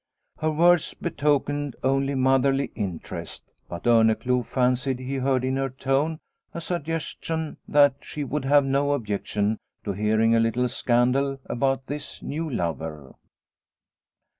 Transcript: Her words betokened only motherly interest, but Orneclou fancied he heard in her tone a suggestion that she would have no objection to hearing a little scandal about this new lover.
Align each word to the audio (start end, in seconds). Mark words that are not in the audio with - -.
Her 0.39 0.49
words 0.49 0.95
betokened 0.95 1.75
only 1.83 2.15
motherly 2.15 2.71
interest, 2.73 3.43
but 3.69 3.83
Orneclou 3.83 4.43
fancied 4.43 4.97
he 4.97 5.17
heard 5.17 5.43
in 5.45 5.57
her 5.57 5.69
tone 5.69 6.17
a 6.55 6.59
suggestion 6.59 7.57
that 7.67 7.93
she 8.01 8.23
would 8.23 8.45
have 8.45 8.65
no 8.65 8.93
objection 8.93 9.59
to 9.83 9.91
hearing 9.93 10.33
a 10.33 10.39
little 10.39 10.67
scandal 10.69 11.39
about 11.45 11.85
this 11.85 12.19
new 12.23 12.49
lover. 12.49 13.13